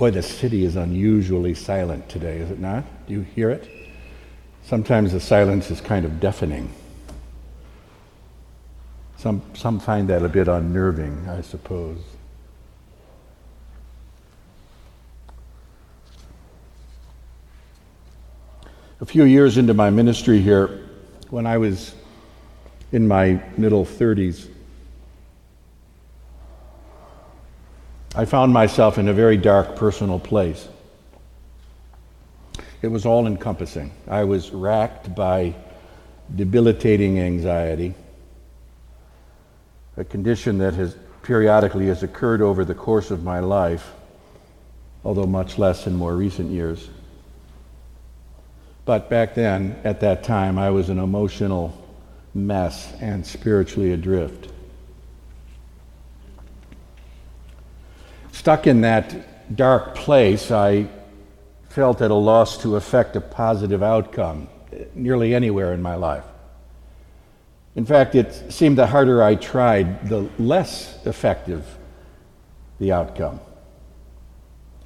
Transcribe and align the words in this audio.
Boy, 0.00 0.10
the 0.10 0.22
city 0.22 0.64
is 0.64 0.76
unusually 0.76 1.52
silent 1.52 2.08
today, 2.08 2.38
is 2.38 2.50
it 2.50 2.58
not? 2.58 2.84
Do 3.06 3.12
you 3.12 3.20
hear 3.20 3.50
it? 3.50 3.68
Sometimes 4.62 5.12
the 5.12 5.20
silence 5.20 5.70
is 5.70 5.82
kind 5.82 6.06
of 6.06 6.20
deafening. 6.20 6.72
Some, 9.18 9.42
some 9.52 9.78
find 9.78 10.08
that 10.08 10.24
a 10.24 10.28
bit 10.30 10.48
unnerving, 10.48 11.28
I 11.28 11.42
suppose. 11.42 11.98
A 19.02 19.04
few 19.04 19.24
years 19.24 19.58
into 19.58 19.74
my 19.74 19.90
ministry 19.90 20.40
here, 20.40 20.80
when 21.28 21.44
I 21.44 21.58
was 21.58 21.94
in 22.90 23.06
my 23.06 23.42
middle 23.58 23.84
30s, 23.84 24.48
I 28.14 28.24
found 28.24 28.52
myself 28.52 28.98
in 28.98 29.06
a 29.06 29.12
very 29.12 29.36
dark 29.36 29.76
personal 29.76 30.18
place. 30.18 30.68
It 32.82 32.88
was 32.88 33.06
all 33.06 33.26
encompassing. 33.26 33.92
I 34.08 34.24
was 34.24 34.50
racked 34.50 35.14
by 35.14 35.54
debilitating 36.34 37.20
anxiety, 37.20 37.94
a 39.96 40.04
condition 40.04 40.58
that 40.58 40.74
has 40.74 40.96
periodically 41.22 41.86
has 41.86 42.02
occurred 42.02 42.42
over 42.42 42.64
the 42.64 42.74
course 42.74 43.12
of 43.12 43.22
my 43.22 43.38
life, 43.38 43.92
although 45.04 45.26
much 45.26 45.58
less 45.58 45.86
in 45.86 45.94
more 45.94 46.16
recent 46.16 46.50
years. 46.50 46.88
But 48.86 49.08
back 49.08 49.34
then, 49.34 49.78
at 49.84 50.00
that 50.00 50.24
time, 50.24 50.58
I 50.58 50.70
was 50.70 50.88
an 50.88 50.98
emotional 50.98 51.76
mess 52.34 52.92
and 53.00 53.24
spiritually 53.24 53.92
adrift. 53.92 54.48
Stuck 58.40 58.66
in 58.66 58.80
that 58.80 59.54
dark 59.54 59.94
place, 59.94 60.50
I 60.50 60.86
felt 61.68 62.00
at 62.00 62.10
a 62.10 62.14
loss 62.14 62.56
to 62.62 62.76
effect 62.76 63.14
a 63.14 63.20
positive 63.20 63.82
outcome 63.82 64.48
nearly 64.94 65.34
anywhere 65.34 65.74
in 65.74 65.82
my 65.82 65.96
life. 65.96 66.24
In 67.76 67.84
fact, 67.84 68.14
it 68.14 68.50
seemed 68.50 68.78
the 68.78 68.86
harder 68.86 69.22
I 69.22 69.34
tried, 69.34 70.08
the 70.08 70.30
less 70.38 70.98
effective 71.04 71.66
the 72.78 72.92
outcome. 72.92 73.40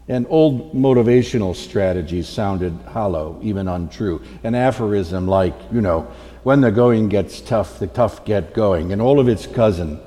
And 0.09 0.27
old 0.29 0.75
motivational 0.75 1.55
strategies 1.55 2.29
sounded 2.29 2.73
hollow, 2.89 3.39
even 3.41 3.69
untrue. 3.69 4.21
An 4.43 4.57
aphorism 4.57 5.29
like, 5.29 5.55
you 5.71 5.81
know, 5.81 6.13
when 6.43 6.61
the 6.61 6.73
going 6.73 7.09
gets 7.09 7.41
tough, 7.41 7.79
the 7.79 7.87
tough 7.87 8.25
get 8.25 8.53
going, 8.53 8.93
and 8.93 9.01
all 9.01 9.21
of 9.21 9.29
its 9.29 9.47
cousin 9.47 10.01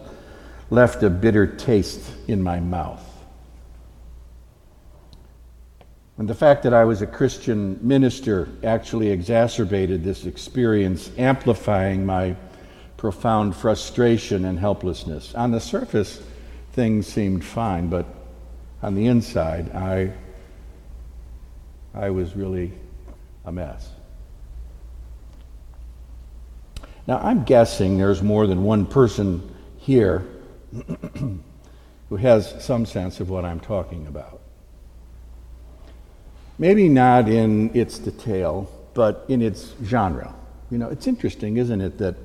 left 0.69 1.01
a 1.01 1.09
bitter 1.09 1.47
taste 1.47 2.01
in 2.27 2.43
my 2.43 2.59
mouth. 2.59 3.06
And 6.17 6.27
the 6.27 6.33
fact 6.33 6.63
that 6.63 6.73
I 6.73 6.83
was 6.83 7.01
a 7.01 7.07
Christian 7.07 7.77
minister 7.81 8.49
actually 8.63 9.09
exacerbated 9.09 10.03
this 10.03 10.25
experience, 10.25 11.11
amplifying 11.17 12.05
my 12.05 12.35
profound 12.97 13.55
frustration 13.55 14.45
and 14.45 14.57
helplessness. 14.57 15.35
On 15.35 15.51
the 15.51 15.59
surface, 15.59 16.21
things 16.73 17.05
seemed 17.05 17.45
fine, 17.45 17.87
but 17.87 18.07
on 18.81 18.95
the 18.95 19.05
inside, 19.05 19.73
I, 19.75 20.11
I 21.93 22.09
was 22.09 22.35
really 22.35 22.73
a 23.45 23.51
mess. 23.51 23.91
Now, 27.05 27.19
I'm 27.19 27.43
guessing 27.43 27.97
there's 27.97 28.23
more 28.23 28.47
than 28.47 28.63
one 28.63 28.87
person 28.87 29.55
here 29.77 30.25
who 32.09 32.15
has 32.17 32.63
some 32.63 32.87
sense 32.87 33.19
of 33.19 33.29
what 33.29 33.45
I'm 33.45 33.59
talking 33.59 34.07
about. 34.07 34.41
Maybe 36.59 36.89
not 36.89 37.29
in 37.29 37.75
its 37.75 37.99
detail, 37.99 38.69
but 38.93 39.25
in 39.27 39.41
its 39.41 39.75
genre. 39.83 40.33
You 40.71 40.79
know, 40.79 40.89
it's 40.89 41.07
interesting, 41.07 41.57
isn't 41.57 41.81
it, 41.81 41.97
that 41.99 42.15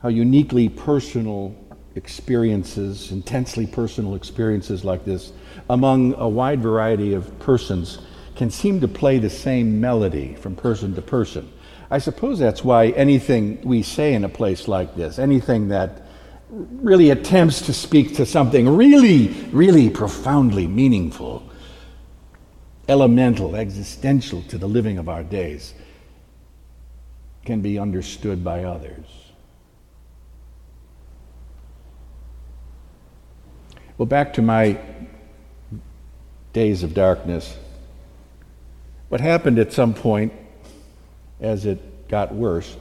how 0.00 0.08
uniquely 0.08 0.68
personal 0.68 1.54
experiences, 1.94 3.10
intensely 3.10 3.66
personal 3.66 4.14
experiences 4.14 4.84
like 4.84 5.04
this, 5.04 5.32
among 5.68 6.14
a 6.14 6.28
wide 6.28 6.60
variety 6.60 7.14
of 7.14 7.38
persons, 7.40 7.98
can 8.36 8.50
seem 8.50 8.80
to 8.80 8.88
play 8.88 9.18
the 9.18 9.30
same 9.30 9.80
melody 9.80 10.34
from 10.36 10.56
person 10.56 10.94
to 10.94 11.02
person. 11.02 11.52
I 11.90 11.98
suppose 11.98 12.38
that's 12.38 12.64
why 12.64 12.88
anything 12.88 13.60
we 13.62 13.82
say 13.82 14.14
in 14.14 14.24
a 14.24 14.28
place 14.28 14.66
like 14.66 14.94
this, 14.96 15.18
anything 15.18 15.68
that 15.68 16.06
really 16.48 17.10
attempts 17.10 17.60
to 17.62 17.72
speak 17.74 18.14
to 18.16 18.24
something 18.24 18.68
really, 18.68 19.28
really 19.52 19.90
profoundly 19.90 20.66
meaningful, 20.66 21.42
elemental, 22.88 23.54
existential 23.56 24.42
to 24.42 24.58
the 24.58 24.66
living 24.66 24.98
of 24.98 25.08
our 25.08 25.22
days 25.22 25.74
can 27.44 27.60
be 27.60 27.78
understood 27.78 28.44
by 28.44 28.64
others. 28.64 29.06
Well, 33.98 34.06
back 34.06 34.32
to 34.34 34.42
my 34.42 34.78
days 36.52 36.82
of 36.82 36.94
darkness. 36.94 37.56
What 39.08 39.20
happened 39.20 39.58
at 39.58 39.72
some 39.72 39.94
point, 39.94 40.32
as 41.40 41.66
it 41.66 42.08
got 42.08 42.34
worse, 42.34 42.76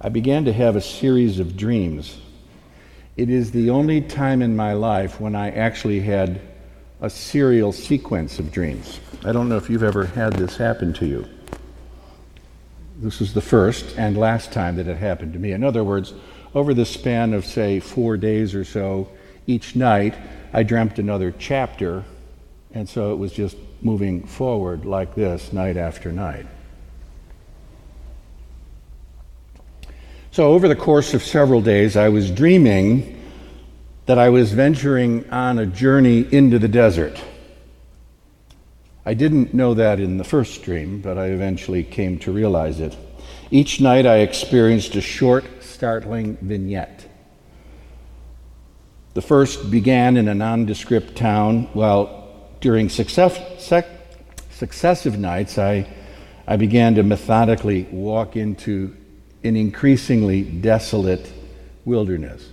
I 0.00 0.10
began 0.10 0.44
to 0.44 0.52
have 0.52 0.76
a 0.76 0.80
series 0.80 1.38
of 1.38 1.56
dreams. 1.56 2.18
It 3.16 3.30
is 3.30 3.50
the 3.50 3.70
only 3.70 4.00
time 4.00 4.42
in 4.42 4.54
my 4.54 4.74
life 4.74 5.20
when 5.20 5.34
I 5.34 5.50
actually 5.50 6.00
had 6.00 6.40
a 7.04 7.10
serial 7.10 7.70
sequence 7.70 8.38
of 8.38 8.50
dreams. 8.50 8.98
I 9.26 9.32
don't 9.32 9.50
know 9.50 9.58
if 9.58 9.68
you've 9.68 9.82
ever 9.82 10.06
had 10.06 10.32
this 10.32 10.56
happen 10.56 10.94
to 10.94 11.06
you. 11.06 11.28
This 12.96 13.20
is 13.20 13.34
the 13.34 13.42
first 13.42 13.98
and 13.98 14.16
last 14.16 14.52
time 14.52 14.76
that 14.76 14.88
it 14.88 14.96
happened 14.96 15.34
to 15.34 15.38
me. 15.38 15.52
In 15.52 15.62
other 15.62 15.84
words, 15.84 16.14
over 16.54 16.72
the 16.72 16.86
span 16.86 17.34
of, 17.34 17.44
say, 17.44 17.78
four 17.78 18.16
days 18.16 18.54
or 18.54 18.64
so, 18.64 19.10
each 19.46 19.76
night, 19.76 20.14
I 20.54 20.62
dreamt 20.62 20.98
another 20.98 21.34
chapter, 21.38 22.04
and 22.72 22.88
so 22.88 23.12
it 23.12 23.16
was 23.16 23.34
just 23.34 23.58
moving 23.82 24.26
forward 24.26 24.86
like 24.86 25.14
this 25.14 25.52
night 25.52 25.76
after 25.76 26.10
night. 26.10 26.46
So, 30.30 30.52
over 30.52 30.68
the 30.68 30.76
course 30.76 31.12
of 31.12 31.22
several 31.22 31.60
days, 31.60 31.98
I 31.98 32.08
was 32.08 32.30
dreaming 32.30 33.23
that 34.06 34.18
I 34.18 34.28
was 34.28 34.52
venturing 34.52 35.28
on 35.30 35.58
a 35.58 35.66
journey 35.66 36.26
into 36.30 36.58
the 36.58 36.68
desert. 36.68 37.20
I 39.06 39.14
didn't 39.14 39.52
know 39.52 39.74
that 39.74 40.00
in 40.00 40.18
the 40.18 40.24
first 40.24 40.62
dream, 40.62 41.00
but 41.00 41.18
I 41.18 41.26
eventually 41.26 41.84
came 41.84 42.18
to 42.20 42.32
realize 42.32 42.80
it. 42.80 42.96
Each 43.50 43.80
night 43.80 44.06
I 44.06 44.18
experienced 44.18 44.94
a 44.96 45.00
short, 45.00 45.44
startling 45.62 46.36
vignette. 46.40 47.06
The 49.14 49.22
first 49.22 49.70
began 49.70 50.16
in 50.16 50.28
a 50.28 50.34
nondescript 50.34 51.16
town, 51.16 51.64
while 51.72 52.48
during 52.60 52.88
success, 52.88 53.38
sec, 53.62 53.86
successive 54.50 55.18
nights 55.18 55.58
I, 55.58 55.86
I 56.46 56.56
began 56.56 56.94
to 56.96 57.02
methodically 57.02 57.84
walk 57.90 58.36
into 58.36 58.96
an 59.44 59.56
increasingly 59.56 60.42
desolate 60.42 61.30
wilderness. 61.84 62.48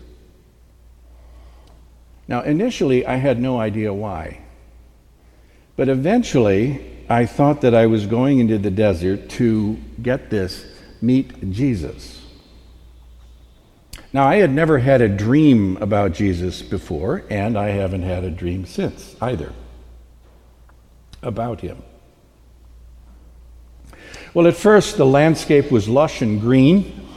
Now, 2.28 2.42
initially, 2.42 3.06
I 3.06 3.16
had 3.16 3.40
no 3.40 3.59
idea 3.59 3.94
why. 3.94 4.42
But 5.76 5.90
eventually, 5.90 6.86
I 7.09 7.26
thought 7.26 7.62
that 7.62 7.76
I 7.76 7.88
was 7.88 8.06
going 8.06 8.40
into 8.40 8.58
the 8.58 8.72
desert 8.72 9.30
to 9.32 9.78
get 10.02 10.30
this 10.30 10.66
meet 11.02 11.52
Jesus. 11.52 12.22
Now, 14.14 14.28
I 14.28 14.36
had 14.36 14.52
never 14.52 14.78
had 14.78 15.02
a 15.02 15.10
dream 15.10 15.78
about 15.78 16.14
Jesus 16.14 16.62
before, 16.62 17.24
and 17.30 17.58
I 17.58 17.70
haven't 17.70 18.04
had 18.04 18.24
a 18.24 18.30
dream 18.30 18.66
since 18.66 19.16
either 19.22 19.54
about 21.22 21.62
him. 21.62 21.81
Well, 24.34 24.48
at 24.48 24.56
first, 24.56 24.98
the 24.98 25.06
landscape 25.06 25.72
was 25.72 25.90
lush 25.90 26.22
and 26.22 26.40
green. 26.40 27.10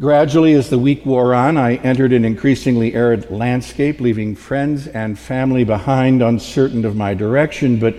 Gradually, 0.00 0.54
as 0.54 0.70
the 0.70 0.78
week 0.78 1.06
wore 1.06 1.34
on, 1.34 1.56
I 1.56 1.76
entered 1.76 2.12
an 2.12 2.24
increasingly 2.24 2.94
arid 2.94 3.30
landscape, 3.30 4.00
leaving 4.00 4.34
friends 4.34 4.88
and 4.88 5.16
family 5.16 5.62
behind, 5.62 6.20
uncertain 6.20 6.84
of 6.84 6.96
my 6.96 7.14
direction, 7.14 7.78
but, 7.78 7.94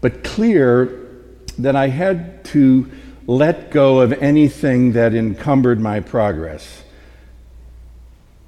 but 0.00 0.24
clear 0.24 1.06
that 1.56 1.76
I 1.76 1.86
had 1.86 2.44
to 2.46 2.90
let 3.28 3.70
go 3.70 4.00
of 4.00 4.12
anything 4.14 4.92
that 4.92 5.14
encumbered 5.14 5.78
my 5.78 6.00
progress. 6.00 6.82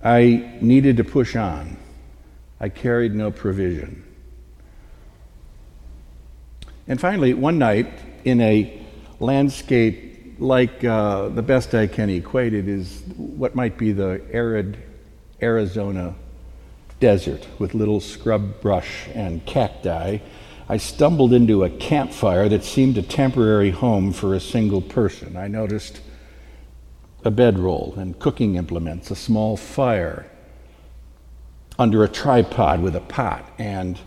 I 0.03 0.59
needed 0.61 0.97
to 0.97 1.05
push 1.05 1.37
on. 1.37 1.77
I 2.59 2.69
carried 2.69 3.15
no 3.15 3.31
provision. 3.31 4.03
And 6.89 7.01
finally, 7.01 7.33
one 7.33 7.59
night, 7.59 7.93
in 8.25 8.41
a 8.41 8.85
landscape 9.21 10.12
like 10.43 10.83
uh, 10.85 11.29
the 11.29 11.43
best 11.43 11.75
I 11.75 11.87
can 11.87 12.11
equate 12.11 12.53
it 12.53 12.69
is 12.69 13.03
what 13.17 13.55
might 13.55 13.79
be 13.79 13.93
the 13.93 14.21
arid 14.33 14.77
Arizona 15.41 16.15
desert 17.01 17.47
with 17.59 17.75
little 17.75 18.01
scrub 18.01 18.61
brush 18.61 19.09
and 19.15 19.45
cacti. 19.47 20.19
I 20.69 20.77
stumbled 20.77 21.33
into 21.33 21.65
a 21.65 21.71
campfire 21.71 22.49
that 22.49 22.65
seemed 22.65 22.99
a 22.99 23.03
temporary 23.03 23.71
home 23.71 24.13
for 24.13 24.35
a 24.35 24.41
single 24.41 24.81
person. 24.81 25.37
I 25.37 25.49
noticed 25.49 26.01
a 27.25 27.31
bedroll 27.31 27.95
and 27.97 28.19
cooking 28.19 28.57
implements, 28.57 29.11
a 29.11 29.17
small 29.17 29.57
fire 29.57 30.27
under 31.79 32.03
a 32.03 32.09
tripod 32.09 32.83
with 32.83 32.97
a 32.97 33.01
pot. 33.01 33.49
And, 33.59 33.99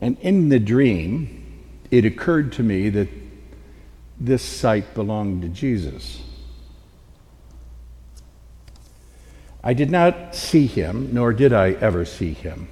and 0.00 0.16
in 0.20 0.48
the 0.48 0.58
dream, 0.58 1.64
it 1.90 2.04
occurred 2.04 2.52
to 2.52 2.62
me 2.62 2.88
that 2.90 3.08
this 4.18 4.42
site 4.42 4.94
belonged 4.94 5.42
to 5.42 5.48
Jesus. 5.48 6.22
I 9.62 9.74
did 9.74 9.90
not 9.90 10.34
see 10.34 10.66
him, 10.66 11.12
nor 11.12 11.32
did 11.32 11.52
I 11.52 11.72
ever 11.72 12.04
see 12.04 12.32
him. 12.32 12.68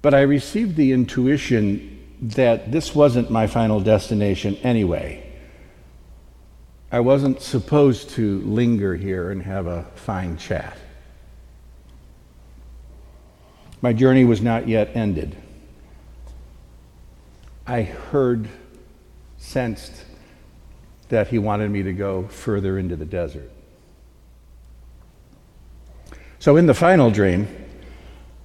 But 0.00 0.14
I 0.14 0.20
received 0.20 0.76
the 0.76 0.92
intuition 0.92 1.92
that 2.20 2.70
this 2.70 2.94
wasn't 2.94 3.30
my 3.30 3.46
final 3.46 3.80
destination 3.80 4.56
anyway. 4.62 5.22
I 6.92 7.00
wasn't 7.00 7.42
supposed 7.42 8.10
to 8.10 8.40
linger 8.42 8.94
here 8.94 9.30
and 9.30 9.42
have 9.42 9.66
a 9.66 9.82
fine 9.96 10.36
chat. 10.38 10.78
My 13.82 13.92
journey 13.92 14.24
was 14.24 14.40
not 14.40 14.68
yet 14.68 14.94
ended. 14.94 15.36
I 17.66 17.82
heard, 17.82 18.48
sensed 19.46 20.04
that 21.08 21.28
he 21.28 21.38
wanted 21.38 21.70
me 21.70 21.84
to 21.84 21.92
go 21.92 22.26
further 22.26 22.78
into 22.78 22.96
the 22.96 23.04
desert. 23.04 23.50
So, 26.40 26.56
in 26.56 26.66
the 26.66 26.74
final 26.74 27.10
dream, 27.10 27.46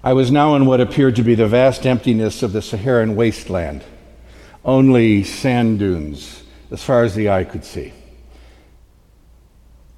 I 0.04 0.14
was 0.14 0.32
now 0.32 0.56
in 0.56 0.66
what 0.66 0.80
appeared 0.80 1.16
to 1.16 1.24
be 1.24 1.36
the 1.36 1.48
vast 1.48 1.86
emptiness 1.86 2.44
of 2.44 2.54
the 2.54 2.62
Saharan 2.62 3.16
wasteland, 3.16 3.84
only 4.64 5.24
sand 5.24 5.80
dunes 5.80 6.44
as 6.70 6.84
far 6.84 7.04
as 7.04 7.16
the 7.16 7.30
eye 7.30 7.44
could 7.46 7.66
see. 7.66 7.94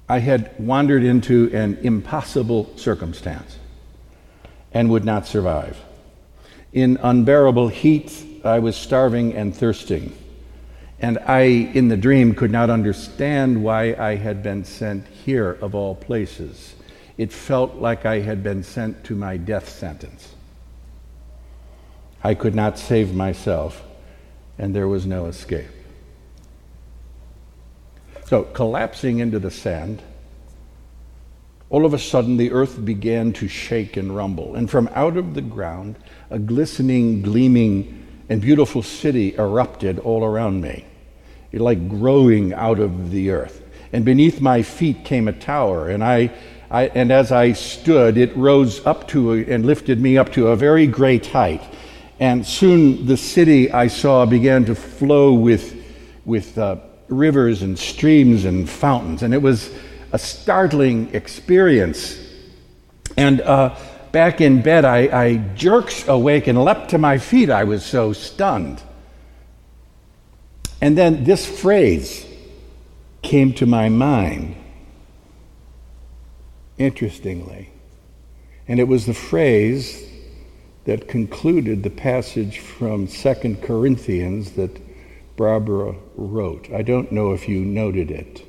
I 0.08 0.18
had 0.18 0.58
wandered 0.58 1.04
into 1.04 1.50
an 1.54 1.78
impossible 1.82 2.76
circumstance 2.76 3.58
and 4.72 4.90
would 4.90 5.04
not 5.04 5.26
survive. 5.26 5.78
In 6.72 6.98
unbearable 7.02 7.68
heat, 7.68 8.42
I 8.44 8.58
was 8.58 8.74
starving 8.74 9.34
and 9.34 9.54
thirsting. 9.54 10.14
And 11.04 11.18
I, 11.18 11.42
in 11.42 11.88
the 11.88 11.98
dream, 11.98 12.34
could 12.34 12.50
not 12.50 12.70
understand 12.70 13.62
why 13.62 13.92
I 13.92 14.16
had 14.16 14.42
been 14.42 14.64
sent 14.64 15.06
here, 15.06 15.58
of 15.60 15.74
all 15.74 15.94
places. 15.94 16.76
It 17.18 17.30
felt 17.30 17.74
like 17.74 18.06
I 18.06 18.20
had 18.20 18.42
been 18.42 18.62
sent 18.62 19.04
to 19.04 19.14
my 19.14 19.36
death 19.36 19.68
sentence. 19.68 20.34
I 22.22 22.32
could 22.32 22.54
not 22.54 22.78
save 22.78 23.14
myself, 23.14 23.82
and 24.56 24.74
there 24.74 24.88
was 24.88 25.04
no 25.04 25.26
escape. 25.26 25.68
So, 28.24 28.44
collapsing 28.44 29.18
into 29.18 29.38
the 29.38 29.50
sand, 29.50 30.00
all 31.68 31.84
of 31.84 31.92
a 31.92 31.98
sudden 31.98 32.38
the 32.38 32.50
earth 32.50 32.82
began 32.82 33.34
to 33.34 33.46
shake 33.46 33.98
and 33.98 34.16
rumble, 34.16 34.54
and 34.54 34.70
from 34.70 34.88
out 34.94 35.18
of 35.18 35.34
the 35.34 35.42
ground, 35.42 35.96
a 36.30 36.38
glistening, 36.38 37.20
gleaming, 37.20 38.06
and 38.30 38.40
beautiful 38.40 38.82
city 38.82 39.34
erupted 39.36 39.98
all 39.98 40.24
around 40.24 40.62
me, 40.62 40.86
like 41.58 41.88
growing 41.88 42.52
out 42.52 42.78
of 42.78 43.10
the 43.10 43.30
earth. 43.30 43.62
And 43.92 44.04
beneath 44.04 44.40
my 44.40 44.62
feet 44.62 45.04
came 45.04 45.28
a 45.28 45.32
tower, 45.32 45.88
and 45.88 46.02
I, 46.02 46.32
I 46.70 46.86
and 46.88 47.12
as 47.12 47.30
I 47.30 47.52
stood, 47.52 48.16
it 48.18 48.36
rose 48.36 48.84
up 48.84 49.06
to 49.08 49.34
a, 49.34 49.44
and 49.44 49.64
lifted 49.64 50.00
me 50.00 50.18
up 50.18 50.32
to 50.32 50.48
a 50.48 50.56
very 50.56 50.86
great 50.86 51.26
height. 51.26 51.62
And 52.20 52.46
soon 52.46 53.06
the 53.06 53.16
city 53.16 53.72
I 53.72 53.88
saw 53.88 54.26
began 54.26 54.64
to 54.66 54.74
flow 54.74 55.34
with, 55.34 55.74
with 56.24 56.58
uh, 56.58 56.76
rivers 57.08 57.62
and 57.62 57.78
streams 57.78 58.44
and 58.44 58.68
fountains. 58.68 59.22
And 59.22 59.34
it 59.34 59.42
was 59.42 59.70
a 60.12 60.18
startling 60.18 61.14
experience. 61.14 62.18
And 63.16 63.40
uh, 63.40 63.76
back 64.12 64.40
in 64.40 64.62
bed, 64.62 64.84
I, 64.84 64.98
I 65.24 65.36
jerked 65.54 66.06
awake 66.08 66.46
and 66.46 66.62
leapt 66.64 66.90
to 66.90 66.98
my 66.98 67.18
feet. 67.18 67.50
I 67.50 67.64
was 67.64 67.84
so 67.84 68.12
stunned. 68.12 68.82
And 70.84 70.98
then 70.98 71.24
this 71.24 71.46
phrase 71.46 72.26
came 73.22 73.54
to 73.54 73.64
my 73.64 73.88
mind, 73.88 74.54
interestingly. 76.76 77.70
And 78.68 78.78
it 78.78 78.86
was 78.86 79.06
the 79.06 79.14
phrase 79.14 80.06
that 80.84 81.08
concluded 81.08 81.84
the 81.84 81.88
passage 81.88 82.58
from 82.58 83.08
Second 83.08 83.62
Corinthians 83.62 84.50
that 84.56 84.78
Barbara 85.38 85.94
wrote. 86.16 86.70
I 86.70 86.82
don't 86.82 87.10
know 87.10 87.32
if 87.32 87.48
you 87.48 87.60
noted 87.60 88.10
it. 88.10 88.42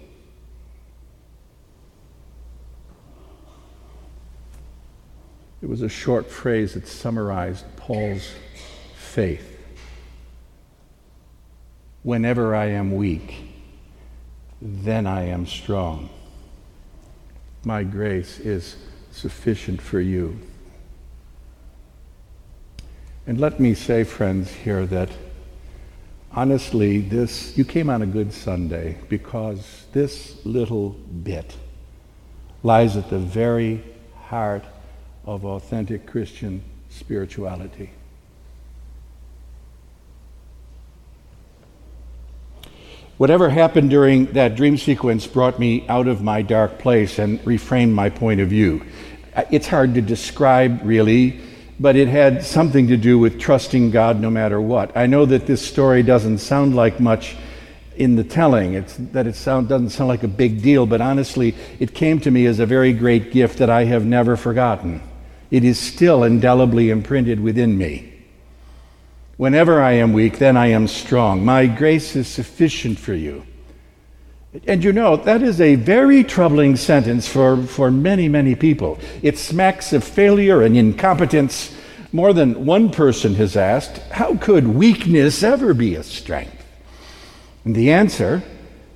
It 5.62 5.70
was 5.70 5.82
a 5.82 5.88
short 5.88 6.30
phrase 6.30 6.74
that 6.74 6.86
summarized 6.86 7.64
Paul's 7.78 8.30
faith. 8.94 9.55
Whenever 12.06 12.54
I 12.54 12.66
am 12.66 12.96
weak, 12.96 13.34
then 14.62 15.08
I 15.08 15.24
am 15.24 15.48
strong. 15.48 16.08
My 17.64 17.82
grace 17.82 18.40
is 18.40 18.76
sufficient 19.10 19.82
for 19.82 20.00
you. 20.00 20.40
And 23.26 23.40
let 23.40 23.60
me 23.60 23.74
say, 23.74 24.04
friends, 24.04 24.52
here 24.52 24.86
that 24.86 25.10
honestly, 26.32 27.00
this, 27.00 27.58
you 27.58 27.66
came 27.66 27.90
on 27.90 28.04
a 28.04 28.06
good 28.06 28.32
Sunday 28.32 29.00
because 29.10 29.88
this 29.92 30.46
little 30.46 30.90
bit 30.90 31.58
lies 32.62 32.96
at 32.98 33.10
the 33.10 33.18
very 33.18 33.84
heart 34.26 34.64
of 35.26 35.44
authentic 35.44 36.06
Christian 36.06 36.62
spirituality. 36.88 37.90
Whatever 43.18 43.50
happened 43.50 43.90
during 43.90 44.26
that 44.34 44.56
dream 44.56 44.78
sequence 44.78 45.26
brought 45.26 45.58
me 45.58 45.88
out 45.88 46.08
of 46.08 46.22
my 46.22 46.42
dark 46.42 46.80
place 46.80 47.18
and 47.18 47.40
reframed 47.42 47.92
my 47.92 48.10
point 48.10 48.42
of 48.42 48.50
view. 48.50 48.86
It's 49.52 49.68
hard 49.68 49.94
to 49.96 50.02
describe, 50.02 50.82
really 50.84 51.40
but 51.80 51.96
it 51.96 52.08
had 52.08 52.44
something 52.44 52.88
to 52.88 52.98
do 52.98 53.20
with 53.20 53.40
trusting 53.40 53.92
God 53.92 54.20
no 54.20 54.30
matter 54.30 54.62
what. 54.62 54.96
I 54.96 55.08
know 55.08 55.26
that 55.26 55.46
this 55.46 55.66
story 55.66 56.04
doesn't 56.04 56.38
sound 56.38 56.76
like 56.76 57.00
much 57.00 57.36
in 57.98 58.16
the 58.16 58.24
telling. 58.24 58.76
It's 58.76 58.96
that 58.98 59.28
it 59.28 59.36
sound, 59.36 59.68
doesn't 59.68 59.90
sound 59.90 60.08
like 60.08 60.24
a 60.24 60.30
big 60.30 60.62
deal, 60.62 60.86
but 60.86 61.02
honestly, 61.02 61.54
it 61.80 61.94
came 61.94 62.20
to 62.22 62.32
me 62.32 62.46
as 62.46 62.60
a 62.60 62.66
very 62.66 62.94
great 62.94 63.32
gift 63.32 63.58
that 63.60 63.70
I 63.70 63.86
have 63.86 64.06
never 64.06 64.38
forgotten. 64.38 65.02
It 65.52 65.64
is 65.64 65.80
still 65.80 66.24
indelibly 66.24 66.90
imprinted 66.90 67.40
within 67.40 67.78
me. 67.78 68.14
Whenever 69.38 69.82
I 69.82 69.94
am 69.94 70.14
weak, 70.14 70.40
then 70.40 70.56
I 70.56 70.68
am 70.68 70.88
strong. 70.88 71.44
My 71.44 71.66
grace 71.66 72.16
is 72.16 72.28
sufficient 72.28 73.00
for 73.00 73.14
you. 73.14 73.46
And 74.68 74.84
you 74.84 74.94
know, 74.94 75.18
that 75.18 75.42
is 75.42 75.60
a 75.60 75.76
very 75.76 76.24
troubling 76.24 76.78
sentence 76.78 77.28
for, 77.28 77.62
for 77.64 77.92
many, 77.92 78.30
many 78.30 78.56
people. 78.56 78.98
It 79.22 79.38
smacks 79.38 79.92
of 79.92 80.04
failure 80.04 80.62
and 80.62 80.78
incompetence. 80.78 81.76
More 82.14 82.32
than 82.32 82.66
one 82.66 82.90
person 82.90 83.36
has 83.36 83.58
asked, 83.58 83.98
How 84.12 84.36
could 84.38 84.68
weakness 84.68 85.44
ever 85.44 85.74
be 85.74 85.96
a 85.96 86.04
strength? 86.04 86.66
And 87.66 87.76
the 87.76 87.92
answer, 87.92 88.44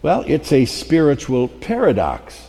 well, 0.01 0.23
it's 0.27 0.53
a 0.53 0.63
spiritual 0.63 1.49
paradox. 1.49 2.47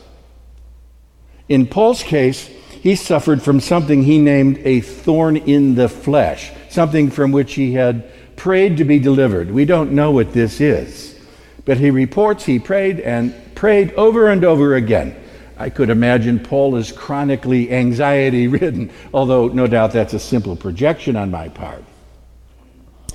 In 1.49 1.67
Paul's 1.67 2.05
case, 2.05 2.49
he 2.83 2.97
suffered 2.97 3.43
from 3.43 3.61
something 3.61 4.03
he 4.03 4.19
named 4.19 4.59
a 4.65 4.81
thorn 4.81 5.37
in 5.37 5.75
the 5.75 5.89
flesh, 5.89 6.51
something 6.69 7.11
from 7.11 7.33
which 7.33 7.55
he 7.55 7.75
had 7.75 8.37
prayed 8.37 8.79
to 8.79 8.85
be 8.85 8.99
delivered. 8.99 9.51
We 9.51 9.65
don't 9.65 9.93
know 9.93 10.11
what 10.11 10.33
this 10.33 10.61
is. 10.61 11.19
But 11.65 11.77
he 11.77 11.91
reports 11.91 12.45
he 12.45 12.59
prayed 12.59 13.01
and 13.01 13.35
prayed 13.55 13.93
over 13.93 14.29
and 14.29 14.45
over 14.45 14.75
again. 14.75 15.15
I 15.59 15.69
could 15.69 15.91
imagine 15.91 16.41
Paul 16.41 16.77
is 16.77 16.91
chronically 16.91 17.71
anxiety 17.71 18.49
ridden, 18.49 18.91
although 19.13 19.49
no 19.49 19.67
doubt 19.67 19.93
that's 19.93 20.15
a 20.15 20.19
simple 20.19 20.57
projection 20.57 21.17
on 21.17 21.31
my 21.31 21.51
part. 21.51 21.85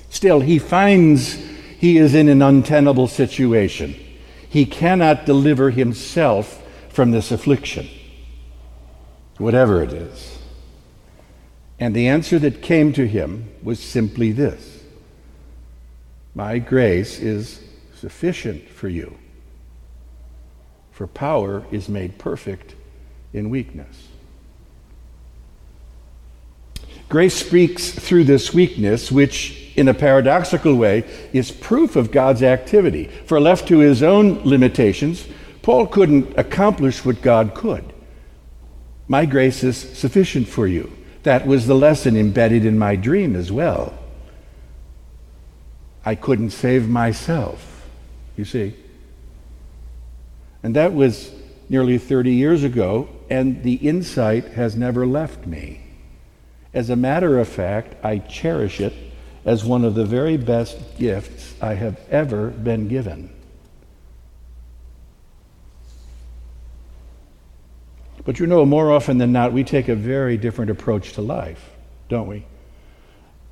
Still, 0.10 0.40
he 0.40 0.60
finds 0.60 1.34
he 1.80 1.98
is 1.98 2.14
in 2.14 2.30
an 2.30 2.42
untenable 2.42 3.08
situation. 3.08 3.96
He 4.48 4.66
cannot 4.66 5.26
deliver 5.26 5.72
himself 5.72 6.62
from 6.90 7.12
this 7.12 7.32
affliction, 7.32 7.90
whatever 9.38 9.84
it 9.84 9.94
is. 9.94 10.38
And 11.80 11.94
the 11.94 12.08
answer 12.08 12.40
that 12.40 12.62
came 12.62 12.94
to 12.94 13.08
him 13.08 13.50
was 13.62 13.80
simply 13.80 14.32
this 14.32 14.84
My 16.34 16.60
grace 16.60 17.20
is 17.20 17.62
sufficient 17.96 18.70
for 18.70 18.88
you. 18.88 19.18
For 20.92 21.08
power 21.08 21.66
is 21.72 21.90
made 21.90 22.18
perfect 22.18 22.76
in 23.34 23.50
weakness. 23.50 24.08
Grace 27.10 27.36
speaks 27.36 27.92
through 27.92 28.24
this 28.24 28.54
weakness, 28.54 29.12
which 29.12 29.66
in 29.76 29.88
a 29.88 29.94
paradoxical 29.94 30.76
way, 30.76 31.04
is 31.34 31.52
proof 31.52 31.96
of 31.96 32.12
God's 32.12 32.42
activity. 32.42 33.06
For 33.26 33.40
left 33.40 33.68
to 33.68 33.80
his 33.80 34.02
own 34.02 34.42
limitations, 34.44 35.28
Paul 35.62 35.88
couldn't 35.88 36.38
accomplish 36.38 37.04
what 37.04 37.22
God 37.22 37.54
could. 37.54 37.84
My 39.08 39.26
grace 39.26 39.64
is 39.64 39.78
sufficient 39.78 40.48
for 40.48 40.68
you. 40.68 40.92
That 41.24 41.46
was 41.46 41.68
the 41.68 41.76
lesson 41.76 42.16
embedded 42.16 42.66
in 42.66 42.78
my 42.78 42.96
dream 42.96 43.36
as 43.36 43.52
well. 43.52 43.94
I 46.06 46.16
couldn't 46.16 46.52
save 46.52 46.88
myself, 46.88 47.88
you 48.38 48.46
see. 48.46 48.76
And 50.62 50.76
that 50.76 50.94
was 50.94 51.32
nearly 51.68 51.98
30 51.98 52.32
years 52.32 52.64
ago, 52.64 53.10
and 53.30 53.64
the 53.64 53.76
insight 53.76 54.46
has 54.50 54.76
never 54.76 55.06
left 55.06 55.48
me. 55.48 55.82
As 56.74 56.90
a 56.90 56.96
matter 56.96 57.40
of 57.40 57.48
fact, 57.48 57.96
I 58.04 58.20
cherish 58.20 58.80
it 58.80 58.94
as 59.46 59.64
one 59.64 59.86
of 59.86 59.96
the 59.96 60.06
very 60.06 60.38
best 60.38 60.98
gifts 60.98 61.54
I 61.62 61.76
have 61.76 62.00
ever 62.10 62.50
been 62.50 62.88
given. 62.88 63.35
But 68.26 68.40
you 68.40 68.48
know, 68.48 68.66
more 68.66 68.92
often 68.92 69.20
than 69.20 69.32
not, 69.32 69.54
we 69.54 69.64
take 69.64 69.88
a 69.88 69.96
very 69.96 70.36
different 70.36 70.72
approach 70.72 71.14
to 71.14 71.22
life, 71.22 71.70
don't 72.10 72.28
we? 72.28 72.46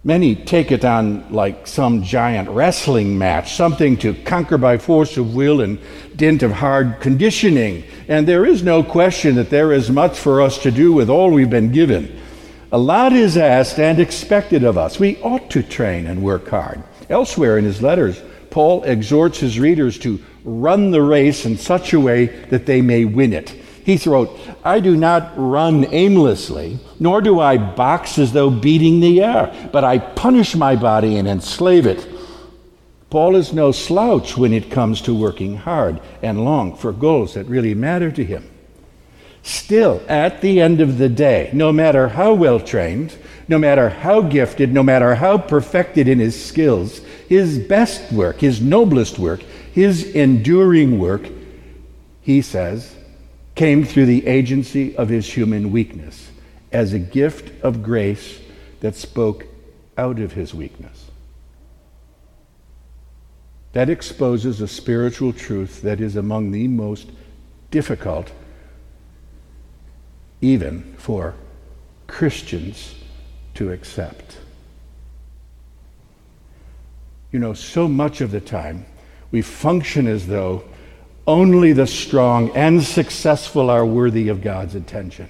Many 0.03 0.35
take 0.35 0.71
it 0.71 0.83
on 0.83 1.31
like 1.31 1.65
some 1.65 2.03
giant 2.03 2.49
wrestling 2.49 3.17
match, 3.17 3.53
something 3.53 3.95
to 3.97 4.13
conquer 4.13 4.57
by 4.57 4.77
force 4.77 5.15
of 5.15 5.33
will 5.33 5.61
and 5.61 5.79
dint 6.17 6.43
of 6.43 6.51
hard 6.51 6.99
conditioning. 6.99 7.85
And 8.09 8.27
there 8.27 8.45
is 8.45 8.63
no 8.63 8.83
question 8.83 9.35
that 9.35 9.49
there 9.49 9.71
is 9.71 9.89
much 9.89 10.19
for 10.19 10.41
us 10.41 10.57
to 10.63 10.71
do 10.71 10.91
with 10.91 11.09
all 11.09 11.31
we've 11.31 11.49
been 11.49 11.71
given. 11.71 12.19
A 12.73 12.77
lot 12.77 13.13
is 13.13 13.37
asked 13.37 13.79
and 13.79 13.99
expected 13.99 14.63
of 14.63 14.77
us. 14.77 14.99
We 14.99 15.21
ought 15.21 15.49
to 15.51 15.63
train 15.63 16.07
and 16.07 16.21
work 16.23 16.49
hard. 16.49 16.83
Elsewhere 17.09 17.57
in 17.57 17.63
his 17.63 17.81
letters, 17.81 18.21
Paul 18.49 18.83
exhorts 18.83 19.39
his 19.39 19.57
readers 19.59 19.97
to 19.99 20.19
run 20.43 20.91
the 20.91 21.01
race 21.01 21.45
in 21.45 21.57
such 21.57 21.93
a 21.93 21.99
way 21.99 22.25
that 22.25 22.65
they 22.65 22.81
may 22.81 23.05
win 23.05 23.31
it. 23.31 23.55
He 23.85 23.97
wrote, 24.05 24.39
I 24.63 24.79
do 24.79 24.95
not 24.95 25.33
run 25.35 25.85
aimlessly, 25.91 26.79
nor 26.99 27.21
do 27.21 27.39
I 27.39 27.57
box 27.57 28.17
as 28.17 28.31
though 28.31 28.49
beating 28.49 29.01
the 29.01 29.21
air, 29.21 29.69
but 29.73 29.83
I 29.83 29.97
punish 29.97 30.55
my 30.55 30.75
body 30.75 31.17
and 31.17 31.27
enslave 31.27 31.85
it. 31.85 32.07
Paul 33.09 33.35
is 33.35 33.53
no 33.53 33.71
slouch 33.71 34.37
when 34.37 34.53
it 34.53 34.71
comes 34.71 35.01
to 35.01 35.13
working 35.13 35.57
hard 35.57 35.99
and 36.21 36.45
long 36.45 36.75
for 36.75 36.91
goals 36.91 37.33
that 37.33 37.45
really 37.45 37.75
matter 37.75 38.09
to 38.11 38.23
him. 38.23 38.49
Still, 39.43 40.01
at 40.07 40.39
the 40.39 40.61
end 40.61 40.79
of 40.79 40.97
the 40.97 41.09
day, 41.09 41.49
no 41.53 41.73
matter 41.73 42.07
how 42.07 42.33
well 42.33 42.61
trained, 42.61 43.15
no 43.49 43.59
matter 43.59 43.89
how 43.89 44.21
gifted, 44.21 44.73
no 44.73 44.81
matter 44.81 45.15
how 45.15 45.37
perfected 45.37 46.07
in 46.07 46.19
his 46.19 46.41
skills, 46.41 46.99
his 47.27 47.59
best 47.59 48.11
work, 48.13 48.39
his 48.39 48.61
noblest 48.61 49.19
work, 49.19 49.41
his 49.73 50.03
enduring 50.15 50.97
work, 50.97 51.27
he 52.21 52.41
says, 52.41 52.95
came 53.55 53.83
through 53.83 54.07
the 54.07 54.25
agency 54.27 54.95
of 54.97 55.09
his 55.09 55.31
human 55.31 55.71
weakness 55.71 56.31
as 56.71 56.93
a 56.93 56.99
gift 56.99 57.63
of 57.63 57.83
grace 57.83 58.39
that 58.79 58.95
spoke 58.95 59.45
out 59.97 60.19
of 60.19 60.33
his 60.33 60.53
weakness. 60.53 61.11
That 63.73 63.89
exposes 63.89 64.61
a 64.61 64.67
spiritual 64.67 65.33
truth 65.33 65.81
that 65.81 65.99
is 65.99 66.15
among 66.15 66.51
the 66.51 66.67
most 66.67 67.09
difficult, 67.71 68.31
even 70.41 70.93
for 70.97 71.35
Christians 72.07 72.95
to 73.55 73.71
accept. 73.71 74.37
You 77.31 77.39
know, 77.39 77.53
so 77.53 77.87
much 77.87 78.21
of 78.21 78.29
the 78.29 78.41
time 78.41 78.85
we 79.31 79.41
function 79.41 80.05
as 80.05 80.27
though 80.27 80.63
only 81.25 81.73
the 81.73 81.87
strong 81.87 82.55
and 82.55 82.83
successful 82.83 83.69
are 83.69 83.85
worthy 83.85 84.27
of 84.27 84.41
God's 84.41 84.75
attention. 84.75 85.29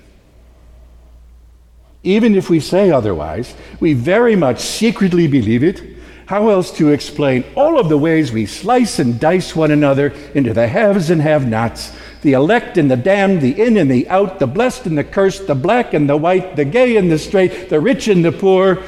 Even 2.04 2.36
if 2.36 2.50
we 2.50 2.60
say 2.60 2.92
otherwise, 2.92 3.56
we 3.80 3.94
very 3.94 4.36
much 4.36 4.60
secretly 4.60 5.28
believe 5.28 5.64
it. 5.64 5.82
How 6.26 6.50
else 6.50 6.72
to 6.78 6.92
explain 6.92 7.44
all 7.56 7.80
of 7.80 7.90
the 7.90 7.98
ways 7.98 8.32
we 8.32 8.46
slice 8.46 9.00
and 9.00 9.20
dice 9.20 9.56
one 9.56 9.72
another 9.72 10.14
into 10.34 10.54
the 10.54 10.68
haves 10.68 11.10
and 11.10 11.22
have 11.22 11.48
nots, 11.48 11.96
the 12.22 12.34
elect 12.34 12.78
and 12.78 12.90
the 12.90 12.98
damned, 12.98 13.42
the 13.42 13.62
in 13.62 13.78
and 13.78 13.92
the 13.92 14.08
out, 14.10 14.40
the 14.40 14.48
blessed 14.48 14.86
and 14.86 14.98
the 14.98 15.04
cursed, 15.04 15.48
the 15.48 15.56
black 15.56 15.94
and 15.94 16.10
the 16.10 16.18
white, 16.18 16.56
the 16.56 16.66
gay 16.66 16.98
and 16.98 17.12
the 17.12 17.20
straight, 17.20 17.70
the 17.70 17.80
rich 17.80 18.08
and 18.08 18.24
the 18.24 18.32
poor? 18.32 18.82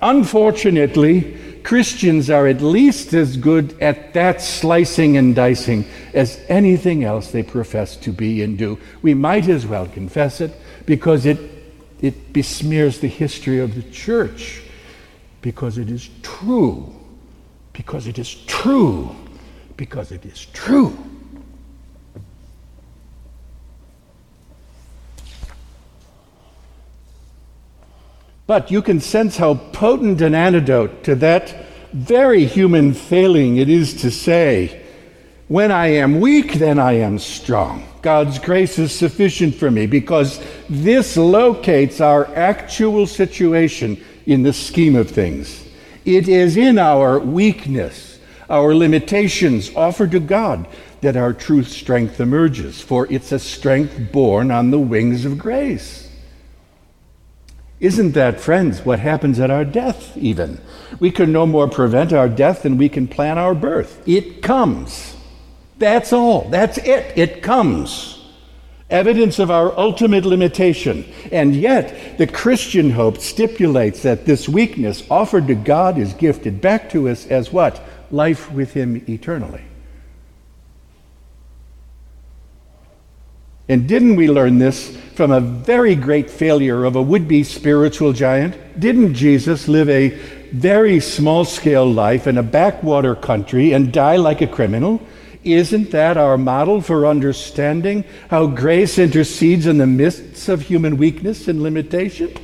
Unfortunately, 0.00 1.53
Christians 1.64 2.28
are 2.28 2.46
at 2.46 2.60
least 2.60 3.14
as 3.14 3.38
good 3.38 3.80
at 3.80 4.12
that 4.12 4.42
slicing 4.42 5.16
and 5.16 5.34
dicing 5.34 5.86
as 6.12 6.44
anything 6.48 7.04
else 7.04 7.30
they 7.30 7.42
profess 7.42 7.96
to 7.96 8.12
be 8.12 8.42
and 8.42 8.56
do. 8.58 8.78
We 9.00 9.14
might 9.14 9.48
as 9.48 9.66
well 9.66 9.86
confess 9.86 10.42
it 10.42 10.52
because 10.84 11.24
it, 11.24 11.38
it 12.02 12.34
besmears 12.34 13.00
the 13.00 13.08
history 13.08 13.60
of 13.60 13.74
the 13.74 13.82
church, 13.90 14.60
because 15.40 15.78
it 15.78 15.90
is 15.90 16.10
true, 16.22 16.94
because 17.72 18.06
it 18.06 18.18
is 18.18 18.34
true, 18.46 19.16
because 19.78 20.12
it 20.12 20.26
is 20.26 20.44
true. 20.52 20.94
But 28.46 28.70
you 28.70 28.82
can 28.82 29.00
sense 29.00 29.38
how 29.38 29.54
potent 29.54 30.20
an 30.20 30.34
antidote 30.34 31.02
to 31.04 31.14
that 31.16 31.54
very 31.94 32.44
human 32.44 32.92
failing 32.92 33.56
it 33.56 33.70
is 33.70 33.94
to 34.02 34.10
say, 34.10 34.84
When 35.48 35.70
I 35.70 35.86
am 35.86 36.20
weak, 36.20 36.54
then 36.54 36.78
I 36.78 36.94
am 36.94 37.18
strong. 37.18 37.84
God's 38.02 38.38
grace 38.38 38.78
is 38.78 38.92
sufficient 38.92 39.54
for 39.54 39.70
me 39.70 39.86
because 39.86 40.44
this 40.68 41.16
locates 41.16 42.02
our 42.02 42.26
actual 42.34 43.06
situation 43.06 44.02
in 44.26 44.42
the 44.42 44.52
scheme 44.52 44.94
of 44.94 45.10
things. 45.10 45.66
It 46.04 46.28
is 46.28 46.58
in 46.58 46.78
our 46.78 47.18
weakness, 47.18 48.18
our 48.50 48.74
limitations 48.74 49.74
offered 49.74 50.10
to 50.10 50.20
God, 50.20 50.68
that 51.00 51.16
our 51.16 51.32
true 51.32 51.62
strength 51.62 52.20
emerges, 52.20 52.80
for 52.80 53.10
it's 53.10 53.32
a 53.32 53.38
strength 53.38 54.12
born 54.12 54.50
on 54.50 54.70
the 54.70 54.78
wings 54.78 55.24
of 55.24 55.38
grace. 55.38 56.10
Isn't 57.84 58.12
that, 58.12 58.40
friends, 58.40 58.82
what 58.82 58.98
happens 58.98 59.38
at 59.38 59.50
our 59.50 59.62
death, 59.62 60.16
even? 60.16 60.58
We 61.00 61.10
can 61.10 61.32
no 61.32 61.44
more 61.44 61.68
prevent 61.68 62.14
our 62.14 62.30
death 62.30 62.62
than 62.62 62.78
we 62.78 62.88
can 62.88 63.06
plan 63.06 63.36
our 63.36 63.54
birth. 63.54 64.02
It 64.08 64.40
comes. 64.40 65.14
That's 65.78 66.10
all. 66.10 66.48
That's 66.48 66.78
it. 66.78 67.12
It 67.14 67.42
comes. 67.42 68.24
Evidence 68.88 69.38
of 69.38 69.50
our 69.50 69.78
ultimate 69.78 70.24
limitation. 70.24 71.04
And 71.30 71.54
yet, 71.54 72.16
the 72.16 72.26
Christian 72.26 72.88
hope 72.88 73.18
stipulates 73.18 74.00
that 74.00 74.24
this 74.24 74.48
weakness 74.48 75.04
offered 75.10 75.46
to 75.48 75.54
God 75.54 75.98
is 75.98 76.14
gifted 76.14 76.62
back 76.62 76.88
to 76.92 77.10
us 77.10 77.26
as 77.26 77.52
what? 77.52 77.82
Life 78.10 78.50
with 78.50 78.72
Him 78.72 79.04
eternally. 79.10 79.60
And 83.68 83.88
didn't 83.88 84.16
we 84.16 84.28
learn 84.28 84.58
this 84.58 84.94
from 85.14 85.30
a 85.30 85.40
very 85.40 85.94
great 85.94 86.28
failure 86.28 86.84
of 86.84 86.96
a 86.96 87.02
would 87.02 87.26
be 87.26 87.44
spiritual 87.44 88.12
giant? 88.12 88.78
Didn't 88.78 89.14
Jesus 89.14 89.68
live 89.68 89.88
a 89.88 90.10
very 90.52 91.00
small 91.00 91.44
scale 91.44 91.90
life 91.90 92.26
in 92.26 92.36
a 92.36 92.42
backwater 92.42 93.14
country 93.14 93.72
and 93.72 93.92
die 93.92 94.16
like 94.16 94.42
a 94.42 94.46
criminal? 94.46 95.00
Isn't 95.44 95.90
that 95.92 96.16
our 96.16 96.36
model 96.36 96.80
for 96.80 97.06
understanding 97.06 98.04
how 98.28 98.46
grace 98.46 98.98
intercedes 98.98 99.66
in 99.66 99.78
the 99.78 99.86
midst 99.86 100.48
of 100.48 100.62
human 100.62 100.96
weakness 100.96 101.48
and 101.48 101.62
limitation? 101.62 102.34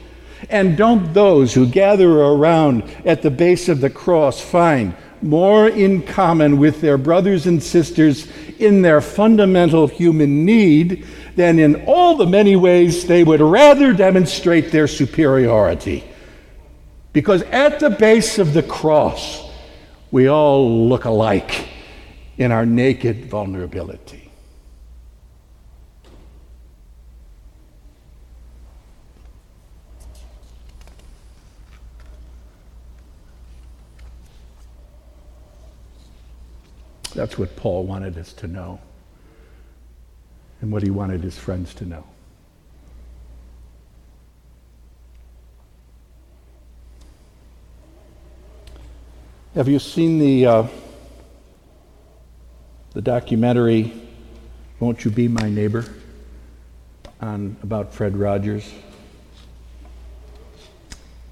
And 0.48 0.76
don't 0.76 1.12
those 1.12 1.52
who 1.52 1.66
gather 1.66 2.10
around 2.10 2.82
at 3.04 3.22
the 3.22 3.30
base 3.30 3.68
of 3.68 3.80
the 3.80 3.90
cross 3.90 4.40
find 4.40 4.94
more 5.22 5.68
in 5.68 6.02
common 6.02 6.58
with 6.58 6.80
their 6.80 6.98
brothers 6.98 7.46
and 7.46 7.62
sisters 7.62 8.26
in 8.58 8.82
their 8.82 9.00
fundamental 9.00 9.86
human 9.86 10.44
need 10.44 11.06
than 11.36 11.58
in 11.58 11.84
all 11.86 12.16
the 12.16 12.26
many 12.26 12.56
ways 12.56 13.06
they 13.06 13.24
would 13.24 13.40
rather 13.40 13.92
demonstrate 13.92 14.70
their 14.70 14.86
superiority. 14.86 16.04
Because 17.12 17.42
at 17.42 17.80
the 17.80 17.90
base 17.90 18.38
of 18.38 18.52
the 18.52 18.62
cross, 18.62 19.48
we 20.10 20.28
all 20.28 20.88
look 20.88 21.04
alike 21.04 21.68
in 22.38 22.52
our 22.52 22.66
naked 22.66 23.26
vulnerability. 23.26 24.29
That's 37.20 37.36
what 37.36 37.54
Paul 37.54 37.84
wanted 37.84 38.16
us 38.16 38.32
to 38.32 38.46
know 38.46 38.80
and 40.62 40.72
what 40.72 40.82
he 40.82 40.88
wanted 40.88 41.22
his 41.22 41.38
friends 41.38 41.74
to 41.74 41.84
know. 41.84 42.02
Have 49.54 49.68
you 49.68 49.78
seen 49.78 50.18
the, 50.18 50.46
uh, 50.46 50.66
the 52.94 53.02
documentary, 53.02 53.92
Won't 54.78 55.04
You 55.04 55.10
Be 55.10 55.28
My 55.28 55.50
Neighbor, 55.50 55.84
on, 57.20 57.54
about 57.62 57.92
Fred 57.92 58.16
Rogers? 58.16 58.72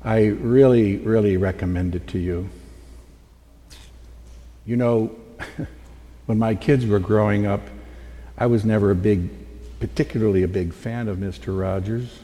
I 0.05 0.27
really, 0.27 0.99
really 0.99 1.39
recommend 1.39 1.95
it 1.95 2.07
to 2.09 2.19
you. 2.19 2.51
You 4.67 4.77
know, 4.77 5.17
when 6.29 6.39
my 6.39 6.55
kids 6.55 6.85
were 6.85 6.99
growing 6.99 7.47
up, 7.47 7.63
I 8.37 8.45
was 8.45 8.63
never 8.63 8.91
a 8.91 8.95
big, 8.95 9.31
particularly 9.81 10.43
a 10.43 10.49
big 10.49 10.75
fan 10.75 11.09
of 11.09 11.17
Mr. 11.17 11.59
Rogers, 11.59 12.21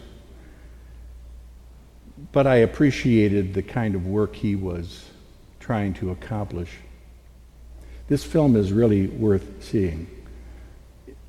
but 2.30 2.46
I 2.46 2.56
appreciated 2.56 3.54
the 3.54 3.62
kind 3.62 3.94
of 3.94 4.06
work 4.06 4.36
he 4.36 4.56
was 4.56 5.08
trying 5.58 5.94
to 5.94 6.10
accomplish. 6.10 6.68
This 8.06 8.22
film 8.22 8.56
is 8.56 8.74
really 8.74 9.06
worth 9.06 9.64
seeing. 9.64 10.06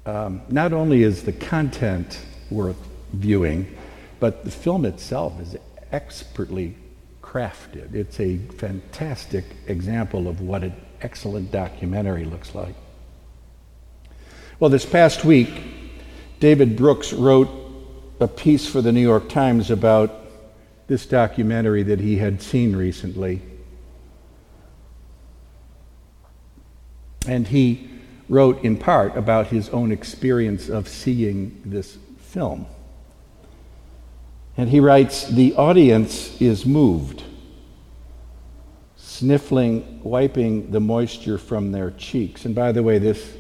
Um, 0.06 0.42
not 0.50 0.74
only 0.74 1.04
is 1.04 1.24
the 1.24 1.32
content 1.32 2.20
worth 2.52 2.90
viewing, 3.14 3.74
but 4.20 4.44
the 4.44 4.52
film 4.52 4.84
itself 4.84 5.40
is 5.40 5.56
expertly 5.94 6.76
crafted. 7.24 7.96
It's 7.96 8.20
a 8.20 8.38
fantastic 8.38 9.46
example 9.68 10.28
of 10.28 10.42
what 10.42 10.66
an 10.66 10.74
excellent 11.06 11.52
documentary 11.52 12.26
looks 12.26 12.56
like. 12.56 12.74
Well, 14.60 14.72
this 14.72 14.88
past 14.88 15.24
week, 15.24 15.52
David 16.40 16.76
Brooks 16.76 17.14
wrote 17.14 17.48
a 18.20 18.28
piece 18.28 18.68
for 18.68 18.82
the 18.82 18.92
New 18.92 19.02
York 19.02 19.30
Times 19.30 19.70
about 19.70 20.12
this 20.88 21.06
documentary 21.06 21.84
that 21.84 22.00
he 22.00 22.18
had 22.18 22.42
seen 22.42 22.76
recently. 22.76 23.44
And 27.28 27.48
he 27.48 27.88
wrote 28.28 28.64
in 28.64 28.76
part 28.76 29.16
about 29.16 29.48
his 29.48 29.70
own 29.70 29.92
experience 29.92 30.70
of 30.70 30.88
seeing 30.88 31.62
this 31.64 32.00
film. 32.18 32.66
And 34.58 34.70
he 34.70 34.80
writes 34.80 35.28
The 35.28 35.54
audience 35.54 36.42
is 36.42 36.66
moved, 36.66 37.24
sniffling, 39.18 40.02
wiping 40.04 40.72
the 40.72 40.80
moisture 40.80 41.38
from 41.38 41.72
their 41.72 41.92
cheeks. 41.92 42.46
And 42.46 42.54
by 42.54 42.72
the 42.72 42.84
way, 42.84 43.00
this 43.00 43.36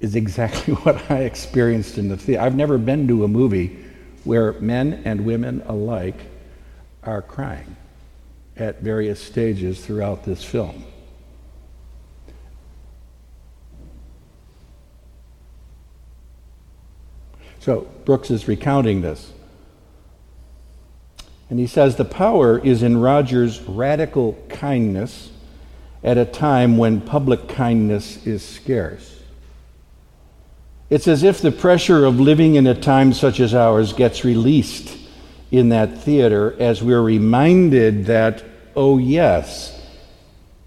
is 0.00 0.16
exactly 0.16 0.74
what 0.84 1.10
I 1.10 1.20
experienced 1.20 1.98
in 1.98 2.08
the 2.08 2.16
theater. 2.16 2.42
I've 2.42 2.56
never 2.56 2.78
been 2.78 3.06
to 3.08 3.24
a 3.24 3.28
movie 3.28 3.84
where 4.24 4.52
men 4.54 5.02
and 5.04 5.24
women 5.24 5.62
alike 5.66 6.20
are 7.02 7.22
crying 7.22 7.76
at 8.56 8.80
various 8.80 9.20
stages 9.20 9.84
throughout 9.84 10.24
this 10.24 10.42
film. 10.42 10.84
So 17.60 17.82
Brooks 18.04 18.30
is 18.30 18.48
recounting 18.48 19.00
this. 19.02 19.32
And 21.50 21.58
he 21.58 21.66
says 21.66 21.96
the 21.96 22.04
power 22.04 22.58
is 22.58 22.82
in 22.82 23.00
Rogers' 23.00 23.60
radical 23.62 24.38
kindness 24.48 25.30
at 26.02 26.18
a 26.18 26.24
time 26.24 26.76
when 26.76 27.00
public 27.00 27.48
kindness 27.48 28.26
is 28.26 28.42
scarce. 28.44 29.22
It's 30.90 31.08
as 31.08 31.22
if 31.22 31.40
the 31.40 31.52
pressure 31.52 32.04
of 32.04 32.20
living 32.20 32.54
in 32.54 32.66
a 32.66 32.74
time 32.74 33.12
such 33.12 33.40
as 33.40 33.54
ours 33.54 33.92
gets 33.92 34.24
released 34.24 34.96
in 35.50 35.70
that 35.70 35.98
theater 35.98 36.54
as 36.58 36.82
we're 36.82 37.02
reminded 37.02 38.06
that, 38.06 38.44
oh, 38.76 38.98
yes, 38.98 39.74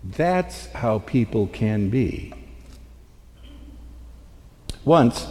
that's 0.03 0.67
how 0.73 0.99
people 0.99 1.47
can 1.47 1.89
be. 1.89 2.33
Once, 4.83 5.27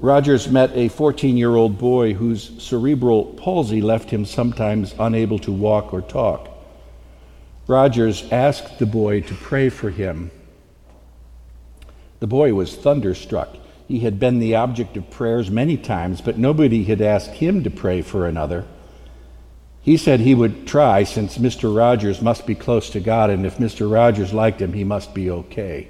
Rogers 0.00 0.48
met 0.48 0.70
a 0.74 0.88
14 0.88 1.36
year 1.36 1.54
old 1.54 1.76
boy 1.76 2.14
whose 2.14 2.62
cerebral 2.62 3.26
palsy 3.26 3.82
left 3.82 4.10
him 4.10 4.24
sometimes 4.24 4.94
unable 4.98 5.38
to 5.40 5.52
walk 5.52 5.92
or 5.92 6.00
talk. 6.00 6.48
Rogers 7.66 8.26
asked 8.32 8.78
the 8.78 8.86
boy 8.86 9.20
to 9.20 9.34
pray 9.34 9.68
for 9.68 9.90
him. 9.90 10.30
The 12.20 12.26
boy 12.26 12.54
was 12.54 12.74
thunderstruck. 12.76 13.56
He 13.88 14.00
had 14.00 14.18
been 14.18 14.38
the 14.38 14.54
object 14.54 14.96
of 14.96 15.10
prayers 15.10 15.50
many 15.50 15.76
times, 15.76 16.20
but 16.20 16.38
nobody 16.38 16.84
had 16.84 17.02
asked 17.02 17.32
him 17.32 17.62
to 17.64 17.70
pray 17.70 18.00
for 18.00 18.26
another. 18.26 18.66
He 19.82 19.96
said 19.96 20.20
he 20.20 20.34
would 20.34 20.66
try 20.66 21.02
since 21.04 21.38
Mr. 21.38 21.74
Rogers 21.74 22.22
must 22.22 22.46
be 22.46 22.54
close 22.54 22.90
to 22.90 23.00
God, 23.00 23.30
and 23.30 23.44
if 23.44 23.58
Mr. 23.58 23.90
Rogers 23.90 24.32
liked 24.32 24.62
him, 24.62 24.72
he 24.72 24.84
must 24.84 25.14
be 25.14 25.30
okay. 25.30 25.88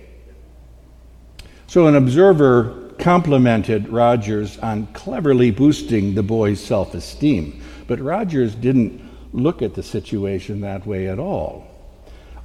So 1.67 1.87
an 1.87 1.95
observer 1.95 2.90
complimented 3.01 3.89
Rogers 3.89 4.59
on 4.59 4.87
cleverly 4.89 5.51
boosting 5.51 6.15
the 6.15 6.23
boy's 6.23 6.63
self 6.63 6.95
esteem. 6.95 7.63
But 7.87 7.99
Rogers 7.99 8.55
didn't 8.55 9.03
look 9.33 9.63
at 9.63 9.75
the 9.75 9.83
situation 9.83 10.61
that 10.61 10.87
way 10.87 11.09
at 11.09 11.19
all. 11.19 11.67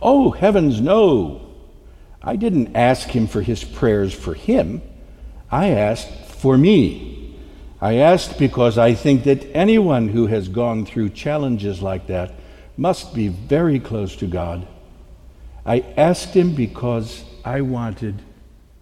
Oh, 0.01 0.31
heavens, 0.31 0.81
no! 0.81 1.47
I 2.23 2.35
didn't 2.37 2.75
ask 2.75 3.09
him 3.09 3.27
for 3.27 3.41
his 3.41 3.63
prayers 3.63 4.13
for 4.13 4.33
him. 4.33 4.81
I 5.51 5.69
asked 5.69 6.11
for 6.11 6.57
me. 6.57 7.37
I 7.81 7.97
asked 7.97 8.39
because 8.39 8.77
I 8.77 8.93
think 8.93 9.25
that 9.25 9.45
anyone 9.53 10.07
who 10.07 10.27
has 10.27 10.47
gone 10.47 10.85
through 10.85 11.09
challenges 11.09 11.81
like 11.81 12.07
that 12.07 12.33
must 12.77 13.13
be 13.13 13.27
very 13.27 13.79
close 13.79 14.15
to 14.17 14.27
God. 14.27 14.67
I 15.65 15.81
asked 15.97 16.33
him 16.33 16.55
because 16.55 17.23
I 17.43 17.61
wanted, 17.61 18.21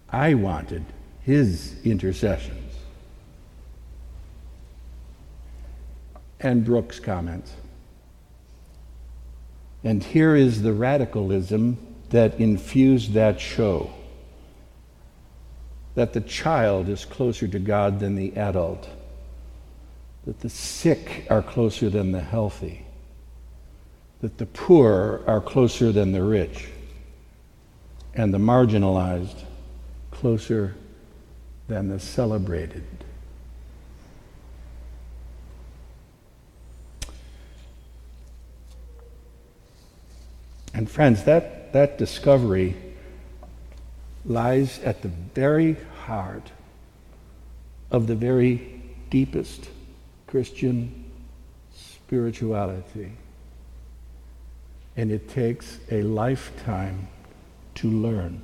I 0.08 0.34
wanted 0.34 0.84
his 1.24 1.74
intercessions. 1.84 2.74
And 6.40 6.64
Brooks 6.64 7.00
comments. 7.00 7.52
And 9.82 10.02
here 10.02 10.36
is 10.36 10.62
the 10.62 10.72
radicalism 10.72 11.78
that 12.10 12.38
infused 12.38 13.12
that 13.14 13.40
show 13.40 13.90
that 15.94 16.12
the 16.12 16.20
child 16.20 16.88
is 16.88 17.04
closer 17.04 17.46
to 17.46 17.58
God 17.58 18.00
than 18.00 18.16
the 18.16 18.36
adult, 18.36 18.88
that 20.26 20.40
the 20.40 20.48
sick 20.48 21.26
are 21.30 21.42
closer 21.42 21.88
than 21.88 22.12
the 22.12 22.20
healthy, 22.20 22.84
that 24.20 24.38
the 24.38 24.46
poor 24.46 25.22
are 25.26 25.40
closer 25.40 25.92
than 25.92 26.12
the 26.12 26.22
rich, 26.22 26.68
and 28.14 28.34
the 28.34 28.38
marginalized 28.38 29.44
closer 30.10 30.74
than 31.68 31.88
the 31.88 31.98
celebrated. 31.98 32.84
And 40.74 40.90
friends, 40.90 41.24
that, 41.24 41.72
that 41.72 41.98
discovery 41.98 42.76
lies 44.26 44.80
at 44.80 45.02
the 45.02 45.08
very 45.08 45.76
heart 46.04 46.50
of 47.90 48.06
the 48.08 48.16
very 48.16 48.82
deepest 49.08 49.68
Christian 50.26 51.04
spirituality. 51.72 53.12
And 54.96 55.10
it 55.12 55.28
takes 55.28 55.78
a 55.90 56.02
lifetime 56.02 57.08
to 57.76 57.88
learn 57.88 58.42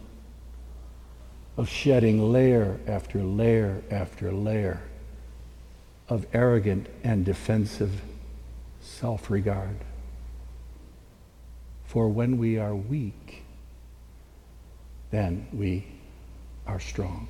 of 1.61 1.69
shedding 1.69 2.33
layer 2.33 2.81
after 2.87 3.23
layer 3.23 3.83
after 3.91 4.33
layer 4.33 4.81
of 6.09 6.27
arrogant 6.33 6.87
and 7.05 7.23
defensive 7.23 8.01
self 8.81 9.31
regard. 9.31 9.77
For 11.85 12.09
when 12.09 12.39
we 12.39 12.57
are 12.57 12.75
weak, 12.75 13.43
then 15.11 15.49
we 15.53 15.85
are 16.67 16.81
strong. 16.81 17.29